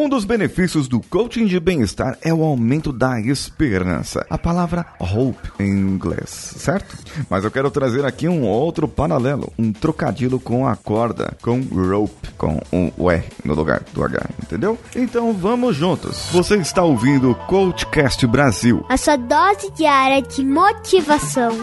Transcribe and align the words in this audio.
Um 0.00 0.08
dos 0.08 0.24
benefícios 0.24 0.86
do 0.86 1.00
coaching 1.00 1.46
de 1.46 1.58
bem-estar 1.58 2.16
é 2.22 2.32
o 2.32 2.44
aumento 2.44 2.92
da 2.92 3.18
esperança. 3.20 4.24
A 4.30 4.38
palavra 4.38 4.86
hope 5.00 5.50
em 5.58 5.72
inglês, 5.72 6.28
certo? 6.28 6.96
Mas 7.28 7.42
eu 7.42 7.50
quero 7.50 7.68
trazer 7.68 8.04
aqui 8.04 8.28
um 8.28 8.44
outro 8.44 8.86
paralelo, 8.86 9.52
um 9.58 9.72
trocadilho 9.72 10.38
com 10.38 10.68
a 10.68 10.76
corda, 10.76 11.36
com 11.42 11.60
rope, 11.62 12.28
com 12.38 12.60
um 12.72 12.92
o 12.96 13.10
R 13.10 13.24
no 13.44 13.54
lugar 13.54 13.82
do 13.92 14.04
H, 14.04 14.24
entendeu? 14.40 14.78
Então 14.94 15.32
vamos 15.32 15.74
juntos. 15.74 16.28
Você 16.30 16.54
está 16.58 16.84
ouvindo 16.84 17.32
o 17.32 17.34
Coachcast 17.34 18.24
Brasil. 18.24 18.86
A 18.88 18.96
sua 18.96 19.16
dose 19.16 19.68
diária 19.72 20.22
de 20.22 20.44
motivação. 20.44 21.58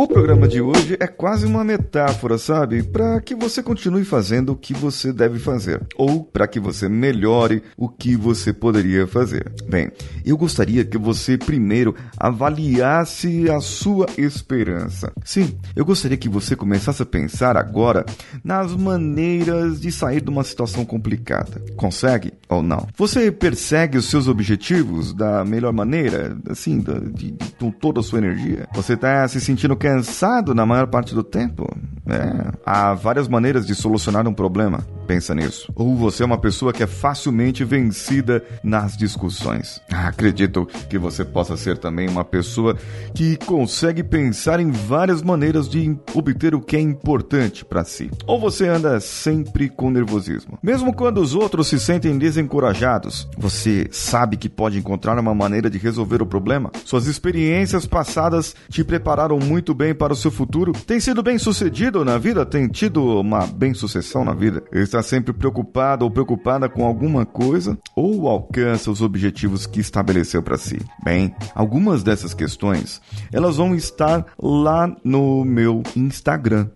O 0.00 0.08
programa 0.08 0.48
de 0.48 0.62
hoje 0.62 0.96
é 0.98 1.06
quase 1.06 1.44
uma 1.44 1.62
metáfora, 1.62 2.38
sabe? 2.38 2.82
Para 2.82 3.20
que 3.20 3.34
você 3.34 3.62
continue 3.62 4.02
fazendo 4.02 4.52
o 4.52 4.56
que 4.56 4.72
você 4.72 5.12
deve 5.12 5.38
fazer, 5.38 5.86
ou 5.94 6.24
para 6.24 6.48
que 6.48 6.58
você 6.58 6.88
melhore 6.88 7.62
o 7.76 7.86
que 7.86 8.16
você 8.16 8.50
poderia 8.50 9.06
fazer. 9.06 9.52
Bem, 9.68 9.92
eu 10.24 10.38
gostaria 10.38 10.86
que 10.86 10.96
você 10.96 11.36
primeiro 11.36 11.94
avaliasse 12.16 13.50
a 13.50 13.60
sua 13.60 14.06
esperança. 14.16 15.12
Sim, 15.22 15.54
eu 15.76 15.84
gostaria 15.84 16.16
que 16.16 16.30
você 16.30 16.56
começasse 16.56 17.02
a 17.02 17.06
pensar 17.06 17.58
agora 17.58 18.06
nas 18.42 18.74
maneiras 18.74 19.82
de 19.82 19.92
sair 19.92 20.22
de 20.22 20.30
uma 20.30 20.44
situação 20.44 20.82
complicada. 20.82 21.62
Consegue 21.76 22.32
ou 22.48 22.62
não? 22.62 22.88
Você 22.96 23.30
persegue 23.30 23.98
os 23.98 24.08
seus 24.08 24.28
objetivos 24.28 25.12
da 25.12 25.44
melhor 25.44 25.74
maneira, 25.74 26.38
assim, 26.48 26.78
de, 26.78 27.00
de, 27.10 27.30
de 27.32 27.50
com 27.58 27.70
toda 27.70 28.00
a 28.00 28.02
sua 28.02 28.20
energia? 28.20 28.66
Você 28.72 28.94
está 28.94 29.28
se 29.28 29.42
sentindo 29.42 29.76
cansado 29.90 30.54
na 30.54 30.64
maior 30.64 30.86
parte 30.86 31.14
do 31.14 31.24
tempo. 31.24 31.68
É. 32.06 32.52
Há 32.64 32.94
várias 32.94 33.26
maneiras 33.26 33.66
de 33.66 33.74
solucionar 33.74 34.26
um 34.28 34.32
problema. 34.32 34.80
Pensa 35.10 35.34
nisso. 35.34 35.72
Ou 35.74 35.96
você 35.96 36.22
é 36.22 36.26
uma 36.26 36.38
pessoa 36.38 36.72
que 36.72 36.84
é 36.84 36.86
facilmente 36.86 37.64
vencida 37.64 38.44
nas 38.62 38.96
discussões. 38.96 39.80
Acredito 39.90 40.64
que 40.88 40.96
você 40.98 41.24
possa 41.24 41.56
ser 41.56 41.78
também 41.78 42.08
uma 42.08 42.24
pessoa 42.24 42.76
que 43.12 43.36
consegue 43.38 44.04
pensar 44.04 44.60
em 44.60 44.70
várias 44.70 45.20
maneiras 45.20 45.68
de 45.68 45.98
obter 46.14 46.54
o 46.54 46.60
que 46.60 46.76
é 46.76 46.80
importante 46.80 47.64
para 47.64 47.82
si. 47.82 48.08
Ou 48.24 48.38
você 48.38 48.68
anda 48.68 49.00
sempre 49.00 49.68
com 49.68 49.90
nervosismo. 49.90 50.60
Mesmo 50.62 50.94
quando 50.94 51.20
os 51.20 51.34
outros 51.34 51.66
se 51.66 51.80
sentem 51.80 52.16
desencorajados, 52.16 53.28
você 53.36 53.88
sabe 53.90 54.36
que 54.36 54.48
pode 54.48 54.78
encontrar 54.78 55.18
uma 55.18 55.34
maneira 55.34 55.68
de 55.68 55.76
resolver 55.76 56.22
o 56.22 56.26
problema. 56.26 56.70
Suas 56.84 57.08
experiências 57.08 57.84
passadas 57.84 58.54
te 58.68 58.84
prepararam 58.84 59.40
muito 59.40 59.74
bem 59.74 59.92
para 59.92 60.12
o 60.12 60.16
seu 60.16 60.30
futuro. 60.30 60.70
Tem 60.70 61.00
sido 61.00 61.20
bem 61.20 61.36
sucedido 61.36 62.04
na 62.04 62.16
vida? 62.16 62.46
Tem 62.46 62.68
tido 62.68 63.18
uma 63.18 63.44
bem 63.44 63.74
sucessão 63.74 64.24
na 64.24 64.34
vida? 64.34 64.62
Está 64.70 64.99
sempre 65.02 65.32
preocupado 65.32 66.04
ou 66.04 66.10
preocupada 66.10 66.68
com 66.68 66.84
alguma 66.84 67.24
coisa? 67.24 67.78
Ou 67.96 68.28
alcança 68.28 68.90
os 68.90 69.00
objetivos 69.02 69.66
que 69.66 69.80
estabeleceu 69.80 70.42
para 70.42 70.58
si? 70.58 70.78
Bem, 71.04 71.34
algumas 71.54 72.02
dessas 72.02 72.34
questões, 72.34 73.00
elas 73.32 73.56
vão 73.56 73.74
estar 73.74 74.26
lá 74.40 74.94
no 75.04 75.44
meu 75.44 75.82
Instagram, 75.96 76.68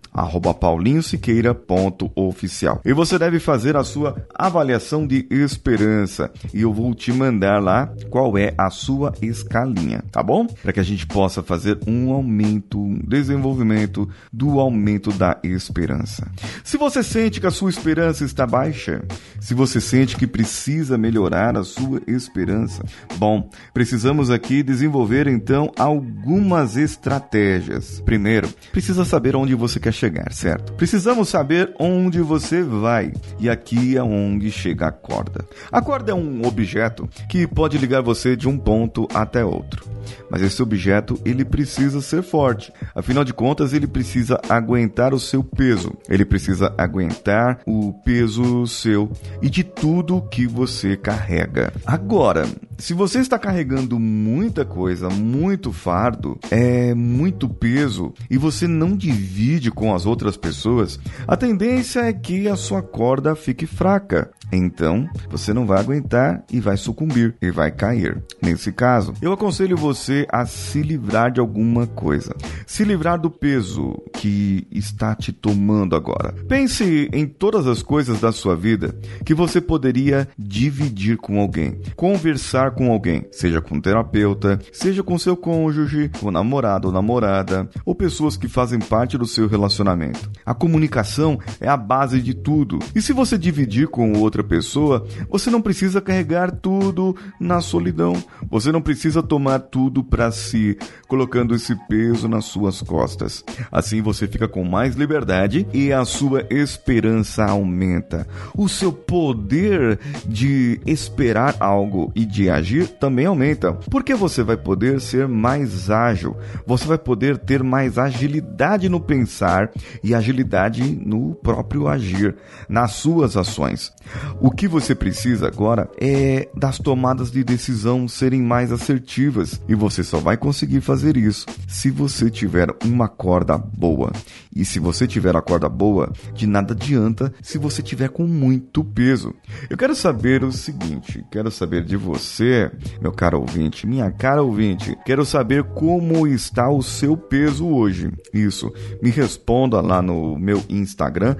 paulinhosiqueira.oficial. 0.59 2.81
E 2.85 2.93
você 2.93 3.19
deve 3.19 3.39
fazer 3.39 3.75
a 3.75 3.83
sua 3.83 4.15
avaliação 4.33 5.05
de 5.05 5.27
esperança. 5.29 6.31
E 6.53 6.61
eu 6.61 6.71
vou 6.73 6.95
te 6.95 7.11
mandar 7.11 7.61
lá 7.61 7.93
qual 8.09 8.37
é 8.37 8.53
a 8.57 8.69
sua 8.69 9.13
escalinha, 9.21 10.01
tá 10.11 10.23
bom? 10.23 10.47
Para 10.47 10.71
que 10.73 10.79
a 10.79 10.83
gente 10.83 11.05
possa 11.05 11.43
fazer 11.43 11.77
um 11.87 12.11
aumento, 12.11 12.79
um 12.79 12.99
desenvolvimento 13.05 14.09
do 14.31 14.59
aumento 14.59 15.11
da 15.11 15.37
esperança. 15.43 16.27
Se 16.63 16.77
você 16.77 17.03
sente 17.03 17.39
que 17.39 17.47
a 17.47 17.51
sua 17.51 17.69
esperança 17.69 18.14
está 18.23 18.47
baixa, 18.47 19.03
se 19.39 19.53
você 19.53 19.81
sente 19.81 20.15
que 20.15 20.25
precisa 20.25 20.97
melhorar 20.97 21.57
a 21.57 21.63
sua 21.63 22.01
esperança, 22.07 22.83
bom, 23.17 23.49
precisamos 23.73 24.29
aqui 24.29 24.63
desenvolver 24.63 25.27
então 25.27 25.71
algumas 25.77 26.77
estratégias. 26.77 28.01
Primeiro, 28.05 28.47
precisa 28.71 29.03
saber 29.03 29.35
onde 29.35 29.53
você 29.53 29.79
quer 29.79 29.93
chegar, 29.93 30.31
certo? 30.31 30.73
Precisamos 30.73 31.29
saber 31.29 31.73
onde 31.79 32.21
você 32.21 32.63
vai. 32.63 33.11
E 33.39 33.49
aqui 33.49 33.97
é 33.97 34.03
onde 34.03 34.51
chega 34.51 34.87
a 34.87 34.91
corda. 34.91 35.45
A 35.71 35.81
corda 35.81 36.11
é 36.11 36.15
um 36.15 36.45
objeto 36.45 37.09
que 37.29 37.45
pode 37.45 37.77
ligar 37.77 38.01
você 38.01 38.35
de 38.35 38.47
um 38.47 38.57
ponto 38.57 39.07
até 39.13 39.43
outro. 39.43 39.95
Mas 40.29 40.41
esse 40.41 40.61
objeto 40.61 41.19
ele 41.25 41.45
precisa 41.45 42.01
ser 42.01 42.21
forte. 42.21 42.71
Afinal 42.93 43.23
de 43.23 43.33
contas, 43.33 43.73
ele 43.73 43.87
precisa 43.87 44.39
aguentar 44.49 45.13
o 45.13 45.19
seu 45.19 45.43
peso. 45.43 45.93
Ele 46.09 46.25
precisa 46.25 46.73
aguentar 46.77 47.59
o 47.65 47.93
peso 48.03 48.67
seu 48.67 49.11
e 49.41 49.49
de 49.49 49.63
tudo 49.63 50.21
que 50.21 50.45
você 50.45 50.97
carrega. 50.97 51.73
Agora, 51.85 52.45
se 52.77 52.93
você 52.93 53.19
está 53.19 53.39
carregando 53.39 53.99
muita 53.99 54.65
coisa, 54.65 55.09
muito 55.09 55.71
fardo, 55.71 56.37
é 56.51 56.93
muito 56.93 57.47
peso 57.47 58.13
e 58.29 58.37
você 58.37 58.67
não 58.67 58.95
divide 58.95 59.71
com 59.71 59.93
as 59.93 60.05
outras 60.05 60.37
pessoas, 60.37 60.99
a 61.27 61.37
tendência 61.37 62.01
é 62.01 62.13
que 62.13 62.47
a 62.47 62.55
sua 62.55 62.81
corda 62.81 63.35
fique 63.35 63.65
fraca. 63.65 64.31
Então, 64.51 65.09
você 65.29 65.53
não 65.53 65.65
vai 65.65 65.79
aguentar 65.79 66.43
e 66.51 66.59
vai 66.59 66.77
sucumbir 66.77 67.35
e 67.41 67.49
vai 67.49 67.71
cair. 67.71 68.23
Nesse 68.41 68.71
caso, 68.71 69.13
eu 69.21 69.33
aconselho 69.33 69.75
você 69.75 70.27
a 70.31 70.45
se 70.45 70.81
livrar 70.81 71.31
de 71.31 71.39
alguma 71.39 71.87
coisa. 71.87 72.35
Se 72.65 72.83
livrar 72.83 73.19
do 73.19 73.29
peso 73.29 74.01
que 74.13 74.67
está 74.71 75.15
te 75.15 75.31
tomando 75.31 75.95
agora. 75.95 76.33
Pense 76.47 77.09
em 77.11 77.25
todas 77.25 77.65
as 77.67 77.81
coisas 77.81 78.21
da 78.21 78.31
sua 78.31 78.55
vida 78.55 78.95
que 79.25 79.33
você 79.33 79.59
poderia 79.59 80.27
dividir 80.37 81.17
com 81.17 81.39
alguém, 81.39 81.79
conversar 81.95 82.64
com 82.71 82.91
alguém, 82.91 83.25
seja 83.31 83.61
com 83.61 83.75
um 83.75 83.81
terapeuta, 83.81 84.59
seja 84.71 85.03
com 85.03 85.17
seu 85.17 85.35
cônjuge, 85.35 86.09
com 86.19 86.31
namorado 86.31 86.87
ou 86.87 86.93
namorada, 86.93 87.69
ou 87.85 87.95
pessoas 87.95 88.37
que 88.37 88.47
fazem 88.47 88.79
parte 88.79 89.17
do 89.17 89.25
seu 89.25 89.47
relacionamento. 89.47 90.29
A 90.45 90.53
comunicação 90.53 91.39
é 91.59 91.67
a 91.67 91.77
base 91.77 92.21
de 92.21 92.33
tudo. 92.33 92.79
E 92.93 93.01
se 93.01 93.13
você 93.13 93.37
dividir 93.37 93.87
com 93.87 94.13
outra 94.13 94.43
pessoa, 94.43 95.05
você 95.29 95.49
não 95.49 95.61
precisa 95.61 96.01
carregar 96.01 96.51
tudo 96.51 97.15
na 97.39 97.61
solidão. 97.61 98.13
Você 98.49 98.71
não 98.71 98.81
precisa 98.81 99.21
tomar 99.21 99.59
tudo 99.59 100.03
para 100.03 100.31
si, 100.31 100.77
colocando 101.07 101.55
esse 101.55 101.75
peso 101.87 102.27
nas 102.27 102.45
suas 102.45 102.81
costas. 102.81 103.43
Assim 103.71 104.01
você 104.01 104.27
fica 104.27 104.47
com 104.47 104.63
mais 104.63 104.95
liberdade 104.95 105.67
e 105.73 105.91
a 105.91 106.05
sua 106.05 106.45
esperança 106.49 107.45
aumenta. 107.45 108.27
O 108.55 108.67
seu 108.69 108.91
poder 108.91 109.99
de 110.25 110.79
esperar 110.85 111.55
algo 111.59 112.11
e 112.15 112.25
de 112.25 112.49
agir 112.55 112.87
também 112.87 113.25
aumenta, 113.25 113.73
porque 113.89 114.15
você 114.15 114.43
vai 114.43 114.57
poder 114.57 114.99
ser 114.99 115.27
mais 115.27 115.89
ágil, 115.89 116.35
você 116.65 116.85
vai 116.85 116.97
poder 116.97 117.37
ter 117.37 117.63
mais 117.63 117.97
agilidade 117.97 118.89
no 118.89 118.99
pensar 118.99 119.71
e 120.03 120.13
agilidade 120.13 120.83
no 120.83 121.35
próprio 121.35 121.87
agir, 121.87 122.35
nas 122.67 122.93
suas 122.93 123.37
ações. 123.37 123.93
O 124.39 124.49
que 124.49 124.67
você 124.67 124.95
precisa 124.95 125.47
agora 125.47 125.89
é 125.99 126.49
das 126.55 126.77
tomadas 126.77 127.31
de 127.31 127.43
decisão 127.43 128.07
serem 128.07 128.41
mais 128.41 128.71
assertivas 128.71 129.61
e 129.67 129.75
você 129.75 130.03
só 130.03 130.19
vai 130.19 130.37
conseguir 130.37 130.81
fazer 130.81 131.17
isso 131.17 131.45
se 131.67 131.89
você 131.89 132.29
tiver 132.29 132.67
uma 132.83 133.07
corda 133.07 133.57
boa. 133.57 134.11
E 134.55 134.63
se 134.63 134.79
você 134.79 135.05
tiver 135.05 135.35
a 135.35 135.41
corda 135.41 135.67
boa, 135.67 136.13
de 136.33 136.47
nada 136.47 136.73
adianta 136.73 137.33
se 137.41 137.57
você 137.57 137.81
tiver 137.81 138.09
com 138.09 138.25
muito 138.25 138.83
peso. 138.83 139.33
Eu 139.69 139.77
quero 139.77 139.93
saber 139.93 140.43
o 140.43 140.51
seguinte, 140.51 141.25
quero 141.29 141.51
saber 141.51 141.83
de 141.83 141.97
você, 142.45 142.71
meu 143.01 143.11
caro 143.11 143.39
ouvinte, 143.39 143.87
minha 143.87 144.11
cara 144.11 144.43
ouvinte, 144.43 144.95
quero 145.03 145.25
saber 145.25 145.63
como 145.63 146.27
está 146.27 146.69
o 146.69 146.83
seu 146.83 147.17
peso 147.17 147.67
hoje. 147.67 148.11
Isso, 148.33 148.71
me 149.01 149.09
responda 149.09 149.81
lá 149.81 150.01
no 150.01 150.37
meu 150.37 150.63
Instagram, 150.69 151.35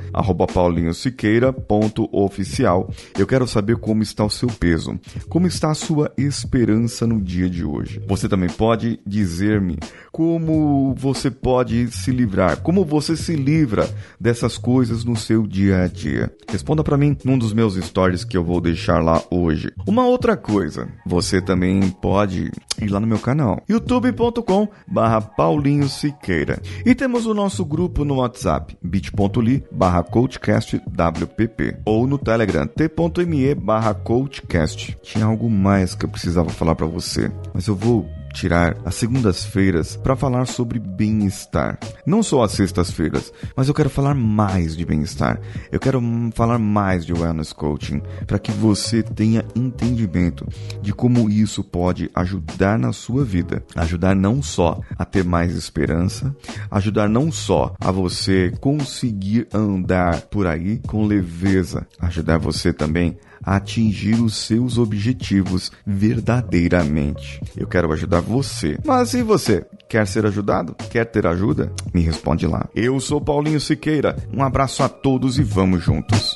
paulinhosiqueira.oficial. 0.53 2.89
Eu 3.17 3.25
quero 3.27 3.47
saber 3.47 3.77
como 3.77 4.01
está 4.01 4.25
o 4.25 4.29
seu 4.29 4.49
peso, 4.49 4.99
como 5.29 5.47
está 5.47 5.71
a 5.71 5.75
sua 5.75 6.11
esperança 6.17 7.05
no 7.05 7.21
dia 7.21 7.47
de 7.49 7.63
hoje. 7.63 8.01
Você 8.07 8.27
também 8.27 8.49
pode 8.49 8.99
dizer-me 9.05 9.77
como 10.11 10.95
você 10.97 11.29
pode 11.29 11.91
se 11.91 12.09
livrar, 12.11 12.61
como 12.61 12.83
você 12.83 13.15
se 13.15 13.35
livra 13.35 13.87
dessas 14.19 14.57
coisas 14.57 15.03
no 15.03 15.15
seu 15.15 15.45
dia 15.45 15.83
a 15.83 15.87
dia. 15.87 16.33
Responda 16.49 16.83
para 16.83 16.97
mim 16.97 17.15
num 17.23 17.37
dos 17.37 17.53
meus 17.53 17.75
stories 17.75 18.23
que 18.23 18.35
eu 18.37 18.43
vou 18.43 18.59
deixar 18.59 19.03
lá 19.03 19.21
hoje. 19.29 19.71
Uma 19.85 20.07
outra 20.07 20.35
coisa, 20.37 20.87
você 21.05 21.41
também 21.41 21.89
pode 21.89 22.51
ir 22.81 22.87
lá 22.87 22.99
no 22.99 23.07
meu 23.07 23.19
canal, 23.19 23.61
youtube.com 23.69 24.67
barra 24.87 25.21
Paulinho 25.21 25.87
Siqueira. 25.87 26.61
E 26.85 26.93
temos 26.93 27.25
o 27.25 27.33
nosso 27.33 27.65
grupo 27.65 28.03
no 28.05 28.15
WhatsApp, 28.15 28.77
bit.ly 28.81 29.63
barra 29.71 30.03
coachcastwpp 30.03 31.77
ou 31.85 32.07
no 32.07 32.17
Telegram, 32.17 32.67
t.me 32.67 33.55
barra 33.55 33.93
coachcast. 33.93 34.97
Tinha 35.01 35.25
algo 35.25 35.49
mais 35.49 35.95
que 35.95 36.05
eu 36.05 36.09
precisava 36.09 36.49
falar 36.49 36.75
para 36.75 36.85
você, 36.85 37.31
mas 37.53 37.67
eu 37.67 37.75
vou 37.75 38.07
tirar 38.35 38.77
as 38.83 38.95
segundas-feiras 38.95 39.95
para 39.95 40.15
falar 40.15 40.45
sobre 40.45 40.77
bem-estar. 40.77 41.79
Não 42.05 42.21
só 42.21 42.43
as 42.43 42.51
sextas-feiras, 42.51 43.31
mas 43.55 43.67
eu 43.67 43.73
quero 43.73 43.89
falar 43.89 44.13
mais 44.13 44.75
de 44.75 44.85
bem-estar. 44.85 45.39
Eu 45.71 45.79
quero 45.79 46.01
falar 46.35 46.59
mais 46.59 47.05
de 47.05 47.13
wellness 47.13 47.53
coaching 47.53 48.01
para 48.27 48.37
que 48.37 48.51
você 48.51 49.01
tenha 49.01 49.45
entendimento 49.55 50.45
de 50.81 50.93
como 50.93 51.29
isso 51.29 51.63
pode 51.63 52.11
ajudar 52.13 52.77
na 52.77 52.91
sua 52.91 53.23
vida, 53.23 53.63
ajudar 53.75 54.15
não 54.15 54.43
só 54.43 54.81
a 54.97 55.05
ter 55.05 55.23
mais 55.23 55.55
esperança, 55.55 56.35
ajudar 56.69 57.07
não 57.07 57.31
só 57.31 57.73
a 57.79 57.89
você 57.89 58.51
conseguir 58.59 59.47
andar 59.53 60.21
por 60.23 60.45
aí 60.45 60.79
com 60.85 61.05
leveza, 61.05 61.87
ajudar 62.01 62.37
você 62.37 62.73
também 62.73 63.17
a 63.43 63.55
atingir 63.55 64.21
os 64.21 64.35
seus 64.35 64.77
objetivos 64.77 65.71
verdadeiramente. 65.85 67.41
Eu 67.55 67.67
quero 67.67 67.91
ajudar 67.93 68.21
você. 68.21 68.77
Mas 68.85 69.13
e 69.13 69.21
você? 69.23 69.65
Quer 69.87 70.07
ser 70.07 70.25
ajudado? 70.25 70.75
Quer 70.89 71.05
ter 71.05 71.27
ajuda? 71.27 71.71
Me 71.93 72.01
responde 72.01 72.47
lá. 72.47 72.67
Eu 72.75 72.99
sou 72.99 73.21
Paulinho 73.21 73.59
Siqueira. 73.59 74.15
Um 74.33 74.43
abraço 74.43 74.83
a 74.83 74.89
todos 74.89 75.37
e 75.37 75.43
vamos 75.43 75.83
juntos. 75.83 76.35